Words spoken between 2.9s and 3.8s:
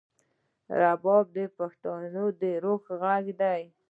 غږ دی.